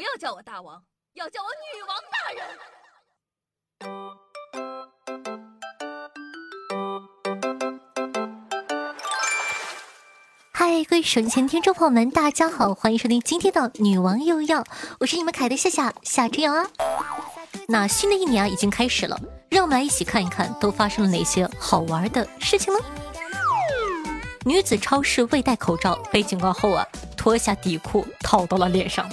[0.00, 2.42] 不要叫我大王，要叫我女王大人。
[10.54, 14.62] 嗨，各位省钱听众朋友们，大家好，欢迎收听今天的《女王又要》，
[15.00, 16.66] 我是你们凯的夏夏夏之瑶啊。
[17.68, 19.20] 那新的一年啊已经开始了，
[19.50, 22.80] 让我们来一起看一看都发生了哪些好玩的事情呢？
[24.46, 26.86] 女子超市未戴口罩被警告后啊，
[27.18, 29.06] 脱下底裤套到了脸上。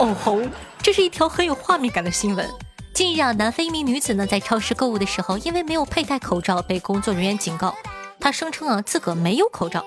[0.00, 0.40] 哦吼，
[0.82, 2.48] 这是一条很有画面感的新闻。
[2.94, 7.74] 近日啊，南非一名女子呢在超市购物的时候，因为没有佩戴口罩被工作人员警告。
[8.18, 9.84] 她声称啊自个没有口罩。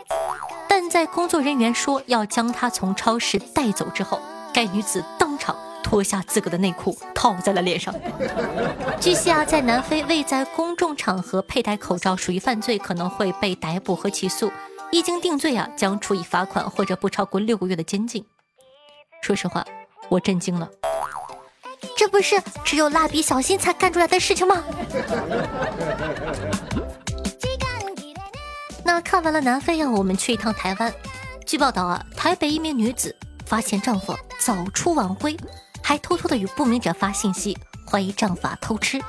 [0.69, 4.19] 但在工作人员说要将她从超市带走之后，
[4.53, 7.91] 该女子当场脱下自个的内裤套在了脸上。
[9.02, 14.52] 据悉啊，在南非未在公众场合佩戴口罩属于犯罪，可能会被逮捕和起诉。
[14.91, 18.23] 一经定罪啊，将处以罚款或者不超过六个月的监禁。
[19.23, 19.66] 说实话，
[20.13, 20.70] 我震惊了，
[21.98, 24.64] 这不是只有蜡笔小新才干出来的事情吗？
[28.86, 30.94] 那看完了南非啊，我们去一趟台湾。
[31.47, 33.16] 据报道啊，台北一名女子
[33.47, 35.36] 发现丈夫早出晚归，
[35.81, 37.58] 还偷偷的与不明者发信息，
[37.89, 39.02] 怀疑丈夫偷吃。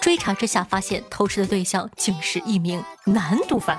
[0.00, 3.78] 追查之下，发现偷吃的对象竟是一名男毒贩。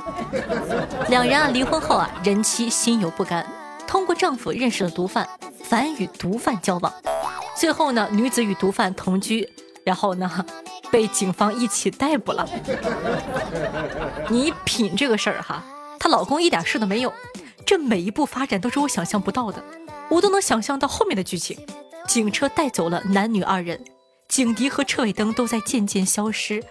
[1.09, 3.43] 两人啊离婚后啊，人妻心有不甘，
[3.91, 5.27] 通过丈夫认识了毒贩，
[5.65, 6.93] 反与毒贩交往。
[7.57, 9.45] 最后呢，女子与毒贩同居，
[9.83, 10.45] 然后呢？
[10.89, 12.47] 被警方一起逮捕了。
[14.31, 15.61] 你品这个事儿哈，
[15.99, 17.13] 她老公一点事都没有。
[17.65, 19.61] 这每一步发展都是我想象不到的，
[20.09, 21.59] 我都能想象到后面的剧情。
[22.07, 23.83] 警车带走了男女二人，
[24.29, 26.63] 警笛和车尾灯都在渐渐消失。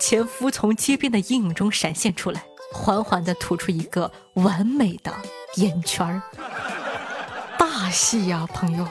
[0.00, 5.12] 前夫从街边的阴影中闪现出来，缓缓地吐出一个完美的
[5.56, 6.22] 眼圈儿。
[7.58, 8.86] 大戏呀，朋友！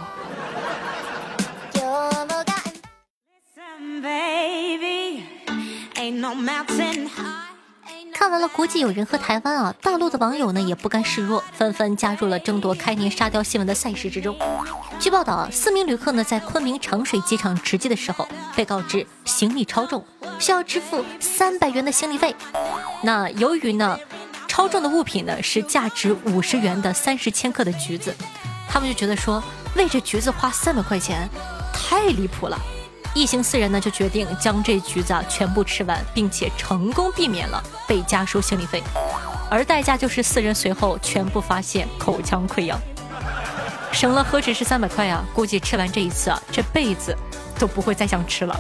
[8.13, 14.35] 看完了国际友人和台湾啊，大陆的网友呢也不甘示弱，纷纷加入了争夺开年沙雕新闻的赛事之中。
[14.99, 20.05] 据报道，四名旅客呢在昆明长水机场值机的时候，被告知行李超重，
[20.37, 22.35] 需要支付三百元的行李费。
[23.01, 23.97] 那由于呢
[24.59, 28.13] 超重的物品呢是价值五十元的三十千克的橘子，
[28.67, 29.41] 他们就觉得说
[29.75, 31.29] 为这橘子花三百块钱，
[31.71, 32.59] 太离谱了。
[33.15, 38.83] 一行四人呢，就决定将这橘子啊全部吃完，并且成功避免了被加收行李费，
[39.49, 42.77] 而代价就是四人随后全部发现口腔溃疡，
[43.93, 45.23] 省了何止是三百块啊！
[45.33, 47.15] 估计吃完这一次啊，这辈子
[47.57, 48.59] 都不会再想吃了。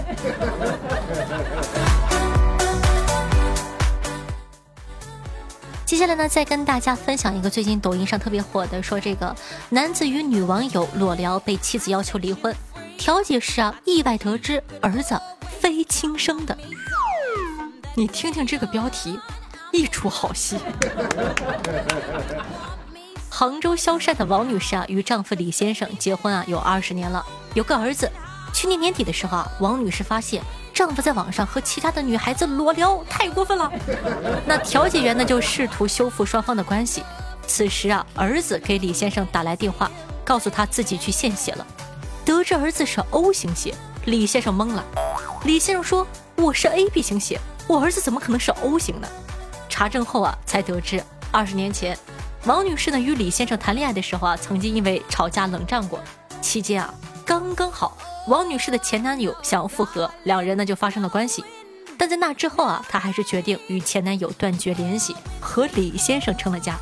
[5.99, 9.35] 下来呢，再跟大家分享一个最近抖音上特别火的，说这个
[9.67, 12.55] 男子与女网友裸聊，被妻子要求离婚。
[12.97, 15.19] 调解时啊，意外得知儿子
[15.59, 16.57] 非亲生的。
[17.95, 19.19] 你听听这个标题，
[19.73, 20.57] 一出好戏。
[23.29, 28.09] 杭州萧山的王女士啊，与丈夫李先生结婚啊有二十年了，有个儿子。
[28.53, 30.41] 去年年底的时候啊，王女士发现
[30.79, 33.69] 丈夫在网上和其他的女孩子裸聊，太过分了。
[34.47, 37.03] 那调解员呢就试图修复双方的关系。
[37.45, 39.91] 此时啊，儿子给李先生打来电话，
[40.23, 41.67] 告诉他自己去献血了。
[42.23, 43.75] 得知儿子是 O 型血，
[44.05, 44.81] 李先生懵了。
[45.43, 46.07] 李先生说
[46.37, 47.37] ：“我是 AB 型血，
[47.67, 49.07] 我儿子怎么可能是 O 型呢？”
[49.67, 51.99] 查证后啊，才得知二十年前，
[52.45, 55.99] 王女士呢与李先生谈恋爱的时候啊，曾经因为吵架冷战过。
[56.39, 56.93] 期间啊，
[57.25, 57.97] 刚刚好
[58.29, 61.43] 王女士的前男友想要复合，两人呢就发生了关系。
[61.97, 66.77] 但在那之后啊，她还是决定与前男友断绝联系，和李先生成了家。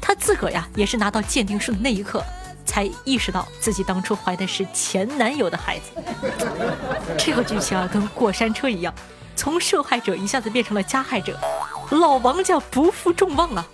[0.00, 2.24] 她自个儿呀，也是拿到鉴定书的那一刻。
[2.64, 5.90] 才意识到自己当初怀的是前男友的孩子，
[7.18, 8.92] 这个剧情啊，跟过山车一样，
[9.36, 11.38] 从受害者一下子变成了加害者，
[11.90, 13.66] 老王家不负众望啊，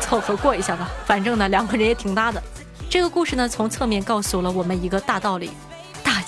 [0.00, 2.42] 凑合过一下吧，反正呢两个人也挺搭的。
[2.90, 5.50] 这个故事呢，从侧面告诉了我们一个大道理：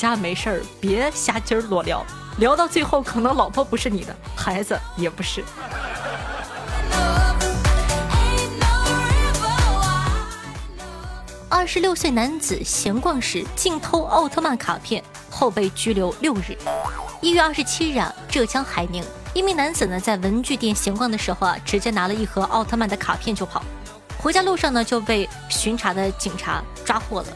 [0.01, 2.03] 家没事儿别瞎鸡儿裸聊，
[2.39, 5.45] 聊到最后可能老婆不是你的，孩子也不是。
[11.51, 16.57] 二十六岁男子闲逛时竟偷奥特曼卡片，后被拘留六日。
[17.21, 19.05] 一月二十七日啊，浙江海宁
[19.35, 23.63] 一名男子呢在文具店闲逛的时候啊，直接拿了一盒奥特曼的卡片就跑，
[24.17, 27.27] 回家路上呢就被巡查的警察抓获了。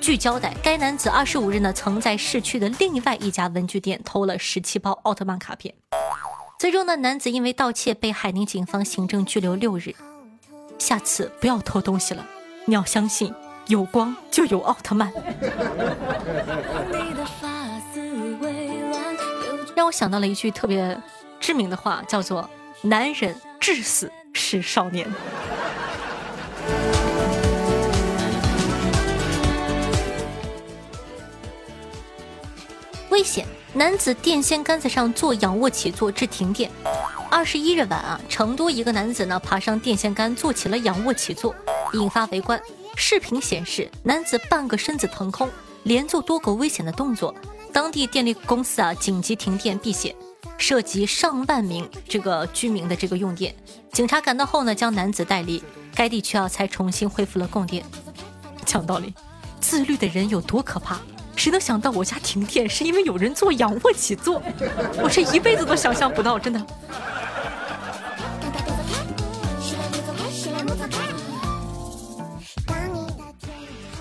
[0.00, 5.74] 据交代，该男子二十五日呢曾在市区的另外一家文具店偷了十七包奥特曼卡片，
[6.58, 9.94] 最终呢男子因为盗窃被海宁警方行政拘留六日。
[10.78, 12.26] 下次不要偷东西了，
[12.64, 13.32] 你要相信。
[13.66, 15.12] 有光就有奥特曼。
[19.76, 20.98] 让我想到了一句特别
[21.38, 22.50] 知名的话，叫做
[22.82, 25.06] “男人至死是少年”。
[33.20, 33.46] 危险！
[33.74, 36.70] 男子电线杆子上做仰卧起坐致停电。
[37.30, 41.54] 二十一日晚啊，成都一个男子呢爬上电线杆做起了仰卧起坐，
[41.92, 42.58] 引发围观。
[42.96, 45.50] 视频显示，男子半个身子腾空，
[45.82, 47.34] 连做多个危险的动作。
[47.74, 50.16] 当地电力公司啊紧急停电避险，
[50.56, 53.54] 涉及上万名这个居民的这个用电。
[53.92, 55.62] 警察赶到后呢，将男子带离
[55.94, 57.84] 该地区啊，才重新恢复了供电。
[58.64, 59.12] 讲道理，
[59.60, 60.98] 自律的人有多可怕？
[61.40, 64.42] 谁能想到我家停电是因为有人做仰卧起坐？
[65.02, 66.60] 我这一辈子都想象不到，真的。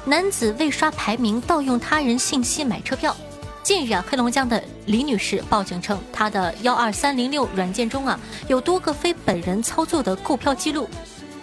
[0.04, 3.16] 男子为刷排名盗用他人信息买车票。
[3.64, 8.20] 近日啊，黑龙江的李女士报警称，她的幺二三零六软件中啊
[8.50, 10.90] 有多个非本人操作的购票记录。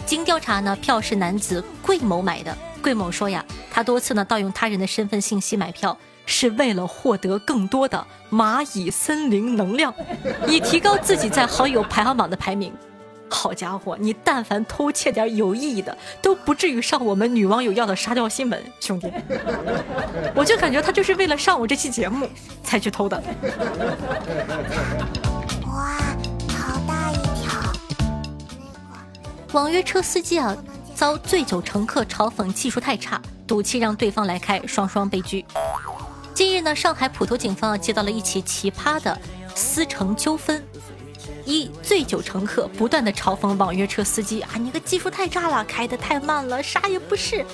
[0.05, 2.55] 经调查呢，票是男子桂某买的。
[2.87, 9.93] 桂某说呀，他多次呢盗用他人的身份信息买票，是为了获得更多的蚂蚁森林能量，
[10.47, 12.73] 以提高自己在好友排行榜的排名。
[13.29, 19.11] 好家伙，你但凡偷窃点有意义的，都不至于上我们女网友要的沙雕新闻，兄弟。
[20.33, 22.29] 我就感觉他就是为了上我这期节目
[22.63, 23.21] 才去偷的。
[25.65, 25.99] 哇，
[26.57, 27.51] 好大一条！
[29.55, 30.57] 网约车司机啊。
[30.97, 35.45] 遭醉酒乘客嘲讽技术太差，赌气让对方来开，双双被拘。
[36.33, 39.17] 近日呢，上海普陀警方接到了一起奇葩的
[39.55, 40.67] 私乘纠纷：
[41.45, 47.45] 一醉酒乘客不断的嘲讽网约车司机啊，你个技术太差了，开的太慢了，啥也不是。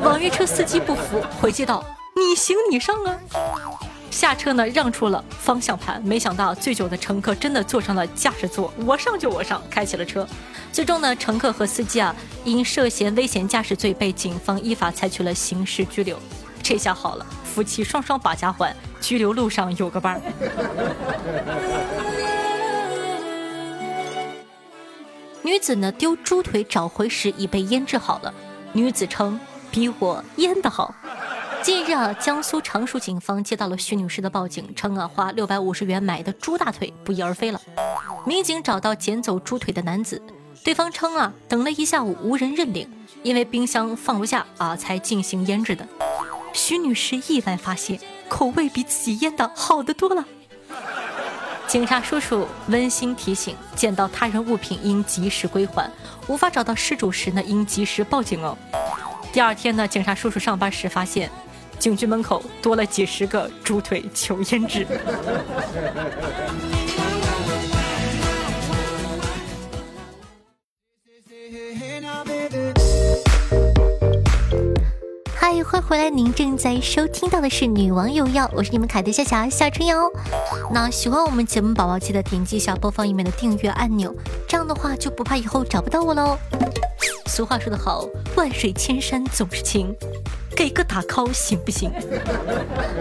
[0.00, 1.84] 网约车司机不服，回击道：
[2.14, 3.18] 你行你上啊！
[4.10, 10.26] 下车呢，让出了方向盘，没想到醉酒的乘客真的坐上了驾驶座，我上就我上，开起了车。
[10.72, 12.14] 最终呢，乘客和司机啊，
[12.44, 16.18] 因涉嫌危险驾驶罪被警方依法采取了刑事拘留。
[16.62, 20.20] 这下好了，夫妻双双把家还，拘留路上有个伴。
[25.42, 28.34] 女子呢丢猪腿找回时已被腌制好了，
[28.72, 29.38] 女子称
[29.70, 30.94] 比我腌的好。
[31.62, 37.60] 近日啊，江苏常熟警方接到了徐女士的报警，称啊花六百五十元买的猪大腿不翼而飞了。
[38.24, 40.22] 民警找到捡走猪腿的男子，
[40.62, 42.88] 对方称啊等了一下午无人认领，
[43.22, 45.86] 因为冰箱放不下啊才进行腌制的。
[46.52, 50.24] 徐女士意外发现，口味比自己腌的好得多了。
[51.66, 55.90] 警察叔叔温馨提醒：捡到他人物品应及时归还，
[56.28, 58.56] 无法找到失主时呢应及时报警哦。
[59.32, 61.28] 第二天呢，警察叔叔上班时发现。
[61.78, 64.86] 警局门口多了几十个猪腿求腌制。
[75.34, 76.10] 嗨，欢迎回来！
[76.10, 79.96] 您正在收听到的是《女王有药》，我是你们凯的夏夏夏春瑶。
[80.72, 84.14] 那喜欢我们节目宝宝，记得点击一下播放页面的订阅按钮，
[84.48, 86.36] 这样的话就不怕以后找不到我喽。
[87.26, 88.04] 俗话说得好，
[88.36, 89.94] 万水千山总是情。
[90.58, 91.88] 给个打 call 行不行？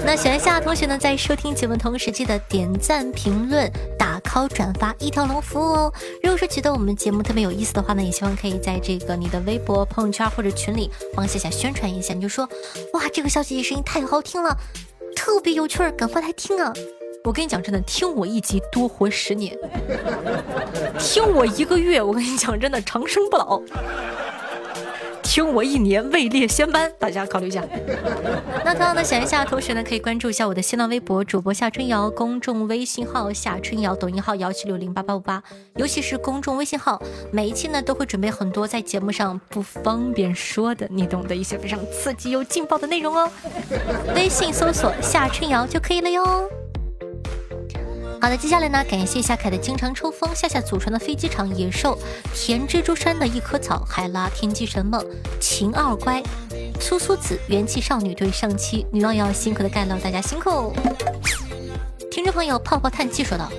[0.05, 3.67] 那喜欢夏同学呢，在收听节目同时，记得点赞、评论、
[3.98, 5.93] 打 call、转发一条龙服务哦。
[6.22, 12.13] 如果说觉得我们节目特别有意思的话呢，也希望可以在这个你的微博、朋友圈或者群里帮夏夏宣传一下。
[12.13, 12.48] 你就说，
[12.93, 14.55] 哇，这个小姐姐声音太好听了，
[15.15, 16.72] 特别有趣儿，赶快来听啊！
[17.24, 19.58] 我跟你讲真的，听我一集多活十年，
[21.00, 23.60] 听我一个月，我跟你讲真的长生不老。
[25.27, 27.62] 听我一年位列仙班，大家考虑一下。
[28.63, 35.43] 那同样的，想一下同学呢，可以关注一下我的新浪微博主播夏春瑶，公众微信号夏春瑶，抖音号幺七六零八八五八，
[35.75, 43.29] 尤其是公众微信号，每一期呢都会准备很多在节目上不方便说的，你懂的一些非常刺激又劲爆的内容哦。
[44.15, 46.50] 微信搜索夏春瑶就可以了哟。
[48.19, 51.97] 好的，接下来呢，感谢夏凯的经常抽风，夏夏祖传的飞机场野兽，
[52.33, 55.01] 甜蜘蛛山的一棵草，海拉天机神梦，
[55.39, 56.21] 秦二乖，
[56.79, 60.74] 苏苏子，元气少女对上期女网友辛苦的盖楼，大家辛苦。
[62.12, 63.50] 听众朋友泡泡叹气说道：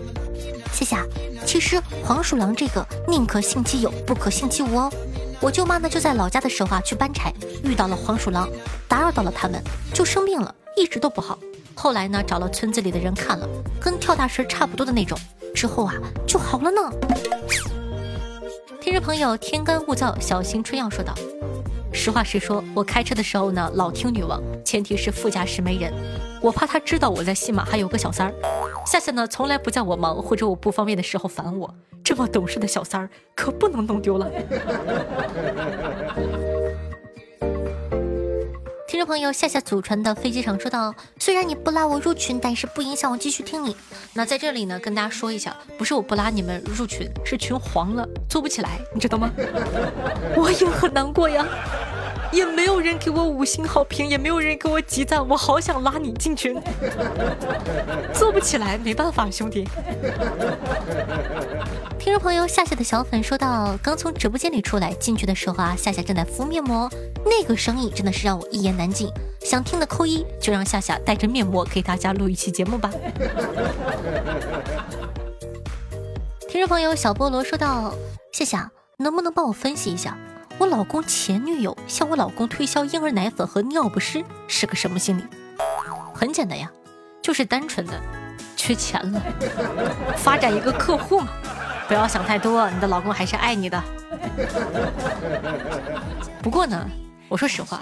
[0.72, 1.06] 夏夏，
[1.46, 4.92] 其实黄鼠狼这个宁可信其有，不可信其无哦。
[5.40, 8.48] 我舅妈呢就在老家的时候啊去搬柴，遇到了黄鼠狼，
[8.88, 9.62] 打扰到了他们，
[9.94, 11.38] 就生病了，一直都不好。
[11.78, 13.48] 后来呢，找了村子里的人看了，
[13.80, 15.16] 跟跳大神差不多的那种，
[15.54, 15.94] 之后啊
[16.26, 16.80] 就好了呢。
[18.80, 21.14] 听众朋友，天干物燥，小心春药说道
[21.94, 25.92] ：“实话实说，我开车的时候呢，老听女王，前提是副驾驶没人，
[26.42, 28.34] 我怕他知道我在西马还有个小三儿。
[28.84, 34.28] 夏夏呢，从来不在我忙或者我不方便的时候烦我，这么懂事的小三儿可不能弄丢了。
[38.98, 43.76] 听众朋友，夏夏祖传的飞机场说道：“虽然你不拉我入群，但是不影响我继续听你。”
[44.12, 49.30] 那在这里呢，跟大家说一下，不是我不拉你们入群，是群黄了，做不起来，你知道吗？
[50.34, 51.46] 我也很难过呀。
[52.32, 56.60] 也没有人给我五星好评，也没有人给我集赞，我好想拉你进群，
[58.12, 59.64] 做不起来，没办法，兄弟。
[61.98, 66.88] 听众朋友夏夏的小粉说到，刚从直播间里出来，进去的时候啊，夏夏正在敷面膜，
[67.24, 69.10] 那个声音真的是让我一言难尽。
[69.40, 72.88] 想听的扣一，就让夏夏带着面膜给大家录一期节目吧。
[76.48, 77.92] 听众朋友小菠萝说道，
[78.32, 80.16] 夏夏能不能帮我分析一下？
[80.56, 85.24] 我老公前女友向我老公推销婴儿奶粉和尿不湿是个什么心理？
[86.14, 86.70] 很简单呀，
[87.20, 87.92] 就是单纯的
[88.56, 89.22] 缺钱了，
[90.16, 91.28] 发展一个客户嘛。
[91.88, 93.82] 不要想太多，你的老公还是爱你的。
[96.42, 96.86] 不过呢，
[97.28, 97.80] 我说实话，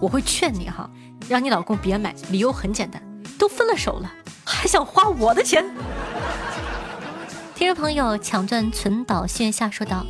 [0.00, 0.88] 我会劝你哈，
[1.28, 3.02] 让你老公别买，理由很简单，
[3.38, 4.10] 都分了手了，
[4.42, 5.64] 还想花我的钱。
[7.54, 10.04] 听众朋友抢钻存岛线下说道，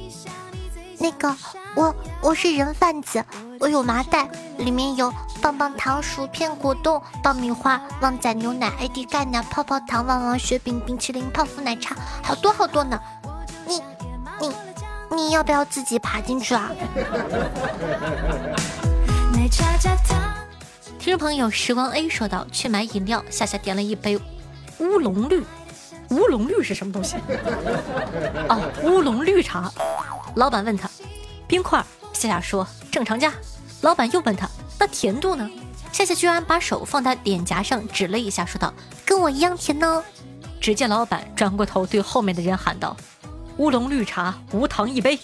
[1.01, 1.37] 那个。
[1.75, 3.25] 我我是人贩子，
[3.59, 13.01] 我有麻袋，里面有棒棒糖、薯片、果冻、爆米花、旺仔牛奶、AD 钙奶、泡泡糖、旺旺雪饼、冰淇淋、泡芙奶茶，好多好多呢。
[13.73, 13.83] 你
[14.41, 16.71] 你你要不要自己爬进去啊？
[20.99, 24.17] 听众朋友时光 A 说道：“去买饮料，夏夏点了一杯
[24.79, 25.45] 乌龙绿，
[26.11, 27.17] 乌龙绿是什么东西？
[28.49, 29.73] 哦，乌龙绿茶。
[30.37, 30.89] 老板问他。
[31.49, 33.33] 冰块，夏夏说正常价。
[33.81, 34.49] 老板又问他，
[34.79, 35.51] 那甜度呢？
[35.93, 38.73] 夏夏居然把手放在脸颊上指了一下，说道
[39.05, 40.03] ：“跟我一样甜呢。”
[40.61, 42.97] 只见老板转过头对后面的人喊道
[43.63, 45.17] ：“乌龙绿茶，无糖一杯。”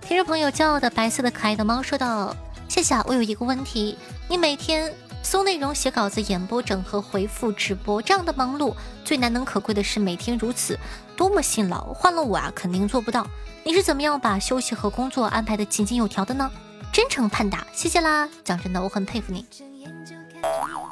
[0.00, 2.34] 听众朋友，骄傲的白色的可爱的猫说道
[2.66, 3.98] ：“谢谢，我有一个问题，
[4.28, 4.90] 你每天……”
[5.22, 8.72] 搜内容、写稿子、演播、整合、回复、直播，这样的忙碌
[9.04, 10.78] 最难能可贵的是每天如此，
[11.16, 11.92] 多么辛劳！
[11.92, 13.26] 换了我啊，肯定做不到。
[13.64, 16.48] 你是怎么样把休息和工作安排的井井有条的呢？
[16.92, 18.28] 真诚盼答，谢谢啦！
[18.44, 19.44] 讲真的，我很佩服你，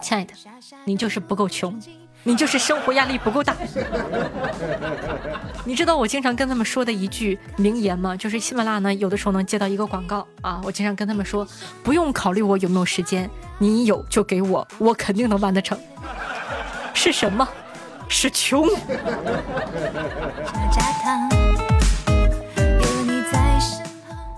[0.02, 0.34] 亲爱的，
[0.84, 1.80] 你就是不够穷。
[2.24, 3.54] 你就是生活压力不够大。
[5.64, 8.16] 你知道我经常跟他们说的一句名言吗？
[8.16, 11.46] 就是喜马拉雅呢，有的时候能接到一个广告啊，我经常跟他们说，
[11.82, 15.78] 不用考虑我有没有时间，你有就给我，我肯定能完得成。
[16.92, 17.46] 是什么？
[18.08, 18.68] 是穷。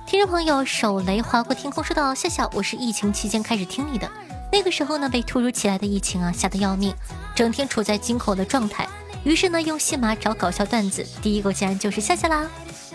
[0.07, 4.09] 听众朋友，手雷划过天空，说道：笑笑，我是疫情期间开始听你的。
[4.53, 6.95] 那个时候呢，被突如其来的疫情啊吓得要命，
[7.35, 8.88] 整天处在惊恐的状态。
[9.25, 12.47] 于是呢，用戏码找搞笑段子，第一个竟然就是夏夏啦。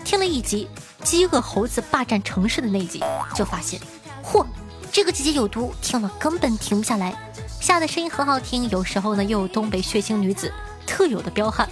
[0.04, 0.68] 听了一集
[1.04, 3.04] 《饥饿猴子霸占城市》的那集，
[3.34, 3.80] 就发现，
[4.24, 4.44] 嚯，
[4.90, 7.14] 这个姐姐有毒，听了根本停不下来。
[7.60, 10.52] 夏的声音很好听，有时候呢又有东北血腥女子
[10.86, 11.68] 特有的彪悍。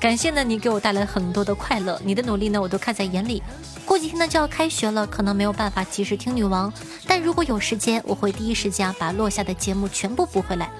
[0.00, 3.42] 感谢呢，你给我带来很多的快乐，你的努力呢，我都看在眼里。
[3.86, 6.72] 过几天呢就要开学了，可能没有办法及时听女王，
[7.06, 10.70] 但如果有时间，我会第一时间啊把落下的节目全部补回来。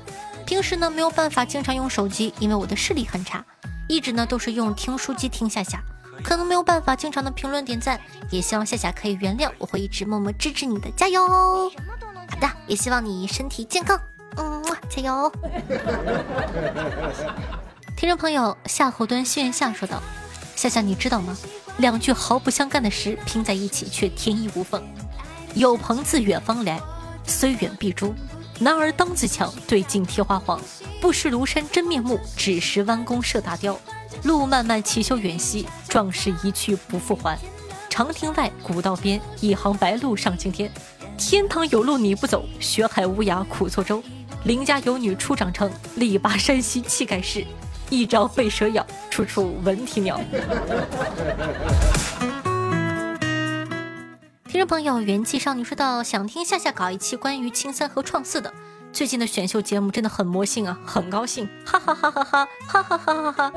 [0.45, 3.45] 平时呢没有办法经常用手机，因为我的视力很差，
[3.89, 5.81] 一直呢都是用听书机听夏夏，
[6.23, 7.99] 可能没有办法经常的评论点赞，
[8.31, 11.27] 也希望夏夏可以原谅，我会一直默默支持你的，加油！
[11.27, 11.71] 好
[12.41, 13.99] 的，也希望你身体健康，
[14.37, 15.33] 嗯，加油！
[17.97, 20.03] 听众朋友夏侯惇心愿下说道
[20.55, 21.37] ：“夏夏，你知道吗？
[21.79, 24.83] 两句毫不相干的诗拼在一起却天衣无缝。
[25.55, 26.81] 有朋自远方来，
[27.27, 28.15] 虽远必诛。
[28.59, 30.59] 男儿当自强，对镜贴花黄。
[31.01, 33.79] 不识庐山真面目，只识弯弓射大雕。
[34.23, 37.39] 路漫漫其修远兮，壮士一去不复还。
[37.91, 40.71] 长亭外，古道边，一行白鹭上青天。
[41.19, 44.03] 天堂有路你不走，学海无涯苦作舟。
[44.45, 47.45] 邻家有女初长成，力拔山兮气盖世。”
[47.89, 50.21] 一朝被蛇咬，处处闻啼鸟。
[54.57, 58.51] 听众朋友，元气少女说道：“想听夏夏搞一期关于青三和创四的。
[58.91, 63.53] 最近的选秀节目真的很魔性啊，很高兴，哈哈哈哈哈哈哈哈哈哈！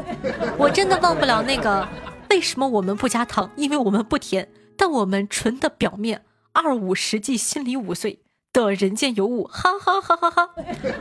[0.58, 1.88] 我真的忘不了那个
[2.30, 8.20] 为什么我们不加糖，因为我们不甜，但我们纯的表面二五，实际心里五岁。
[8.52, 10.50] 的人间尤物，哈哈哈哈哈，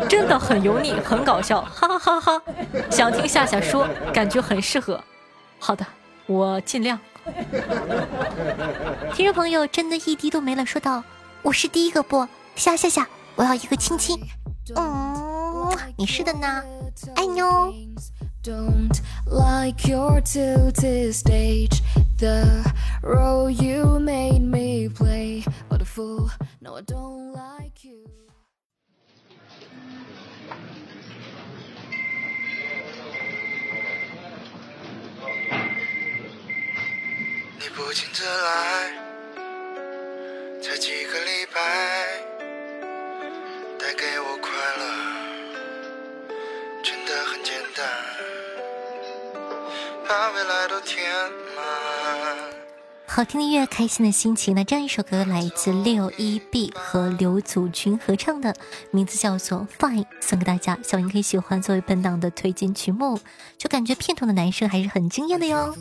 [0.08, 2.42] 真的很油腻，很搞笑，哈哈哈哈！
[2.88, 5.02] 想听夏夏说，感觉很适合。
[5.58, 5.84] 好的，
[6.26, 6.96] 我尽量。
[9.18, 11.02] 听众朋友真的一滴都没了，说道
[11.42, 14.16] ：“我是第一个不下下下，我要一个亲亲。
[14.76, 16.62] 嗯，你是的呢，
[17.16, 17.74] 爱你哦。
[18.44, 18.96] Don't
[19.26, 21.80] like your tilted stage,
[22.16, 22.62] the
[23.02, 25.42] role you made me play.
[25.68, 28.06] What a fool, no, I don't like you.
[37.58, 39.07] 你不请自来，
[40.60, 41.60] 才几个礼拜，
[43.78, 46.34] 带给我快乐，
[46.82, 47.86] 真的很简单，
[50.06, 51.47] 把未来都填满。
[53.18, 54.54] 好听的音乐，开心的心情。
[54.54, 58.54] 那这样一首歌来自六一 B 和刘祖君合唱的，
[58.92, 63.18] 名字叫做《Fine》，送给大家，小云可以喜欢作为本档的推荐曲目。
[63.56, 65.76] 就感觉片头的男生还是很惊艳的哟。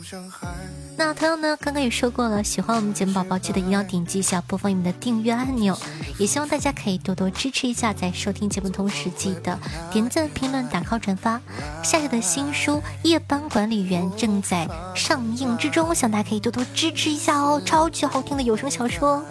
[0.96, 5.78] 那同样呢，刚刚也说过了，喜欢我们节目宝宝，记得一定要点击一下播放里面的订阅按钮。
[6.18, 9.56] 也希望大家可以多多支持一下，在收听节目同时记得
[9.92, 11.40] 点赞、评论、打 call、转发。
[11.84, 12.72] 夏夏的新书
[13.04, 19.22] 《夜班管理员》正在上映之中，希望大家可以多多支持一下哦，超级好听的有声小说。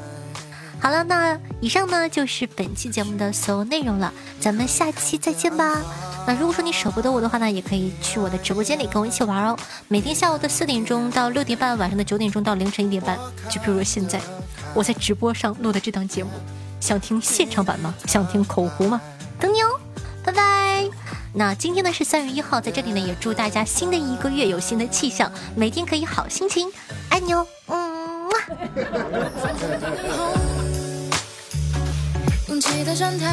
[0.80, 5.82] 好了，那以上呢就是本期节目的所有内容了，咱们下期再见吧。
[6.28, 9.58] 那如果说你舍不得我的话呢，也可以去我的直播间里跟我一起玩哦。
[9.88, 13.18] 每天下午的四点钟到六点半，晚上的九点钟到凌晨一点半。
[13.50, 14.22] 就比如说现在，
[14.76, 16.30] 我在直播上录的这档节目，
[16.80, 17.94] 想听现场版吗？
[18.06, 19.02] 想听口胡吗？
[19.40, 19.80] 等你哦，
[20.24, 20.88] 拜拜。
[21.34, 26.70] 那今天呢是三月一号，在这里呢也祝大家新的一个月有新的气象，每天可以好心情，
[27.10, 27.87] 爱你哦，嗯。
[29.38, 29.78] 房子的
[32.96, 33.28] 天空的